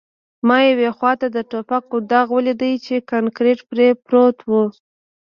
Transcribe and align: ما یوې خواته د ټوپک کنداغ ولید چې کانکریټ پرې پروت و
ما 0.47 0.57
یوې 0.71 0.89
خواته 0.97 1.27
د 1.31 1.37
ټوپک 1.49 1.83
کنداغ 1.91 2.27
ولید 2.37 2.61
چې 2.85 2.95
کانکریټ 3.11 3.59
پرې 3.69 3.87
پروت 4.05 4.37
و 4.49 4.51